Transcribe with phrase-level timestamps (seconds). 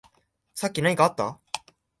[0.55, 1.39] さっき何かあった？